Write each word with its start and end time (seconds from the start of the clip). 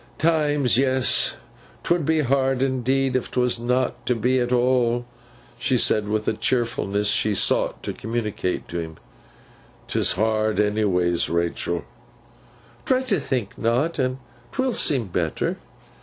'Times, 0.17 0.77
yes! 0.79 1.35
'Twould 1.83 2.07
be 2.07 2.21
hard, 2.21 2.63
indeed, 2.63 3.15
if 3.15 3.29
'twas 3.29 3.59
not 3.59 4.03
to 4.03 4.15
be 4.15 4.39
at 4.39 4.51
all,' 4.51 5.05
she 5.59 5.77
said, 5.77 6.07
with 6.07 6.27
a 6.27 6.33
cheerfulness 6.33 7.07
she 7.07 7.35
sought 7.35 7.83
to 7.83 7.93
communicate 7.93 8.67
to 8.67 8.79
him. 8.79 8.97
''Tis 9.87 10.13
hard, 10.13 10.59
anyways, 10.59 11.29
Rachael.' 11.29 11.83
'Try 12.83 13.03
to 13.03 13.19
think 13.19 13.55
not; 13.59 13.99
and 13.99 14.17
'twill 14.51 14.73
seem 14.73 15.05
better. 15.05 15.57